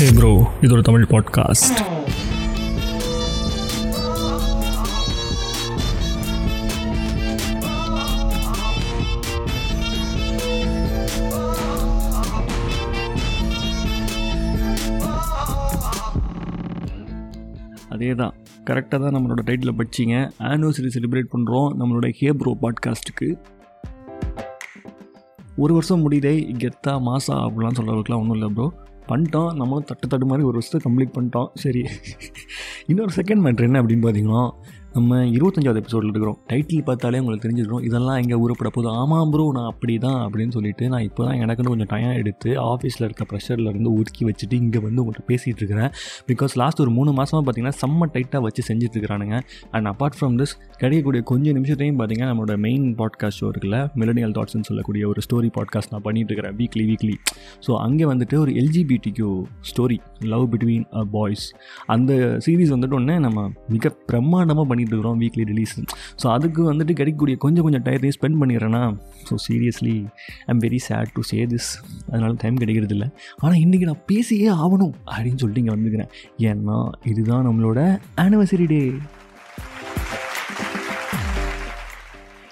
[0.00, 0.30] ஹே bro
[0.62, 1.80] இது ஒரு Tamil podcast
[17.88, 20.16] அதே தான் கரெக்டாக தான் நம்மளோட டைட்டில் படிச்சிங்க.
[20.38, 23.28] ஆனிவர்சரி செலிப்ரேட் பண்ணுறோம் நம்மளோட ஹே ப்ரோ பாட்காஸ்ட்டுக்கு
[25.56, 28.66] ஒரு வருஷம் முடியுதே கெத்தா மாசா அப்படிலாம் சொல்கிறதுக்குலாம் ஒன்றும் இல்லை ப்ரோ
[29.08, 31.82] பண்ணிட்டோம் நம்மளும் தட்டு தட்டு மாதிரி ஒரு வருஷத்தை கம்ப்ளீட் பண்ணிட்டோம் சரி.
[32.86, 34.42] இன்னொரு செகண்ட் மேட்ரு என்ன அப்படின்னு பார்த்தீங்கன்னா
[34.94, 36.38] நம்ம இருபத்தஞ்சாவது எபிசோடில் இருக்கிறோம்.
[36.48, 37.82] டைட்டில் பார்த்தாலே உங்களுக்கு தெரிஞ்சிருக்கும்.
[37.82, 41.72] இதெல்லாம் எங்கே ஊறப்பட போதும் ஆமாம் ப்ரோ நான் அப்படி தான் அப்படின்னு சொல்லிட்டு நான் இப்போ தான் எனக்குன்னு
[41.72, 45.90] கொஞ்சம் டைம் எடுத்து ஆஃபீஸில் இருக்க ப்ரெஷரில் இருந்து ஒதுக்கி வச்சுட்டு இங்கே வந்து உங்கள்கிட்ட பேசிகிட்டு இருக்கிறேன்.
[46.28, 49.36] பிகாஸ் லாஸ்ட் ஒரு மூணு மாதமாக பார்த்தீங்கன்னா செம்ம டைட்டாக வச்சு செஞ்சுட்டுருக்கிறானுங்க
[49.70, 54.62] அண்ட் அப்பார்ட் ஃப்ரம் திஸ் கிடைக்கக்கூடிய கொஞ்சம் நிமிஷத்தையும் பார்த்தீங்கன்னா நம்மளோட மெயின் பாட்காஸ்ட் ஷோ இருக்குல்ல மிலனியல் தாட்ஸ்னு
[54.62, 57.16] சொல்லக்கூடிய ஒரு ஸ்டோரி பாட்காஸ்ட் நான் பண்ணிட்டு இருக்கிறேன் வீக்லி வீக்லி
[57.66, 59.30] ஸோ அங்கே வந்துட்டு ஒரு LGBTQ
[59.70, 61.46] story love between a boys
[61.86, 62.12] அந்த
[62.46, 65.74] சீரீஸ் வந்துட்டு ஒன்று நம்ம மிக பிரம்மாண்டமாக பண்ணி பண்ணிட்டு இருக்கிறோம் வீக்லி ரிலீஸ்
[66.22, 68.82] ஸோ அதுக்கு வந்துட்டு கிடைக்கக்கூடிய கொஞ்சம் கொஞ்சம் டயத்தையும் spend பண்ணிடுறேன்னா
[69.28, 69.96] so seriously
[70.42, 71.70] I am very sad to say this
[72.10, 73.08] அதனால் டைம் கிடைக்கிறது இல்லை
[73.40, 76.10] ஆனால் இன்றைக்கி நான் பேசியே ஆகணும் அப்படின்னு சொல்லிட்டு இங்கே வந்துக்கிறேன்
[76.44, 77.80] ஏன்னா இதுதான் நம்மளோட
[78.20, 78.82] ஆனிவர்சரி டே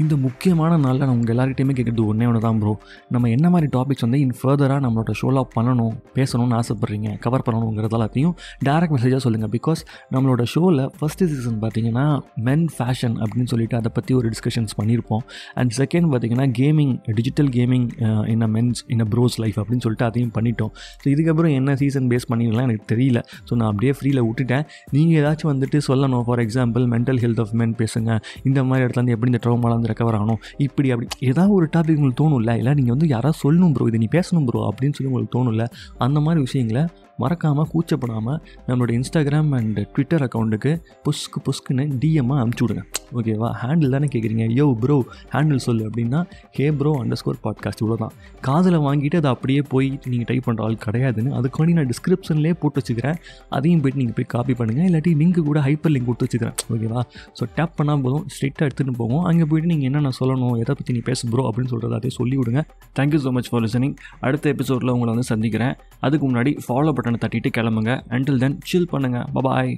[0.00, 2.72] இந்த முக்கியமான நாளில் நான் உங்கள் எல்லார்கிட்டையுமே கேட்குறது ஒன்றே ஒன்று தான் ப்ரோ
[3.14, 8.34] நம்ம என்ன மாதிரி டாபிக்ஸ் வந்து இன் ஃபர்தராக நம்மளோட ஷோவில் பண்ணணும் பேசணும்னு ஆசைப்பட்றீங்க கவர் பண்ணணுங்கிறது எல்லாத்தையும்
[8.68, 9.80] டேரக்ட் மெசேஜாக சொல்லுங்கள் பிகாஸ்
[10.14, 12.06] நம்மளோட ஷோவில் ஃபஸ்ட்டு சீசன் பார்த்தீங்கன்னா
[12.48, 15.22] மென் ஃபேஷன் அப்படின்னு சொல்லிட்டு அதை பற்றி ஒரு டிஸ்கஷன்ஸ் பண்ணியிருப்போம்
[15.62, 17.86] அண்ட் செகண்ட் பார்த்தீங்கன்னா gaming digital gaming
[18.34, 20.72] in a men's in a bro's life அப்படின்னு சொல்லிட்டு அதையும் பண்ணிட்டோம்.
[21.02, 23.22] ஸோ இதுக்கப்புறம் என்ன சீசன் பேஸ் பண்ணிடலாம் எனக்கு தெரியல.
[23.48, 24.66] ஸோ நான் அப்படியே ஃப்ரீயில் விட்டுட்டேன்.
[24.96, 26.24] நீங்கள் ஏதாச்சும் வந்துட்டு சொல்லணும்.
[26.28, 28.10] For example mental health of men பேசுங்க.
[28.50, 29.42] இந்த மாதிரி இடத்துல எப்படி இந்த
[29.82, 30.40] வந்து ரெக்கவர் ஆகணும்.
[30.66, 32.56] இப்படி அப்படி ஏதாவது ஒரு டாபிக் உங்களுக்கு தோணும்ல?
[32.56, 35.66] இல்லை நீங்கள் வந்து யாராவது சொல்லணும் ப்ரோ இதை நீ பேசணும் ப்ரோ அப்படின்னு சொல்லி உங்களுக்கு தோணும்ல?
[35.98, 36.84] அந்த மாதிரி விஷயங்களை
[37.18, 40.72] மறக்காமல் கூச்சப்படாமல் நம்மளோட இன்ஸ்டாகிராம் அண்ட் ட்விட்டர் அக்கௌண்ட்டுக்கு
[41.06, 42.84] புஸ்க்கு புஸ்க்குன்னு டிஎம்மாக அனுப்பிச்சி விடுங்க.
[43.18, 44.96] ஓகேவா ஹேண்டில் தானே கேட்குறீங்க யோ ப்ரோ
[45.34, 45.82] ஹேண்டில் சொல்லு.
[45.88, 46.20] அப்படின்னா
[46.56, 48.14] hey bro underscore podcast இவ்வளோ தான்
[48.46, 53.18] காதில் வாங்கிட்டு அதை அப்படியே போய் நீங்கள் டைப் பண்ணுற ஆள் கிடையாதுன்னு அதுக்காண்டி நான் டிஸ்கிரிப்ஷன்லேயே போட்டு வச்சுக்கிறேன்.
[53.58, 56.56] அதையும் போய்ட்டு நீங்கள் போய் காப்பி பண்ணுங்கள் இல்லாட்டி லிங்க் கூட ஹைப்பர் லிங்க் கொடுத்து வச்சுக்கிறேன்.
[56.74, 57.02] ஓகேவா
[57.40, 58.24] ஸோ டேப் பண்ணால் போதும்.
[58.34, 59.24] ஸ்ட்ரெயிட்டாக எடுத்துகிட்டு போவோம்.
[59.30, 62.62] அங்கே போயிட்டு நீங்கள் என்னென்ன சொல்லணும் எதை பற்றி நீ பேச ப்ரோ அப்படின்னு சொல்கிறத அதே சொல்லி விடுங்க.
[63.00, 63.96] Thank you so much for listening
[64.26, 65.74] அடுத்த எபிசோடில் உங்களை வந்து சந்திக்கிறேன்.
[66.06, 67.94] அதுக்கு முன்னாடி ஃபாலோ பட்டனை தட்டிட்டு கிளம்புங்க.
[68.16, 69.72] அண்டில் தென் சில் பண்ணுங்கள் பபாய்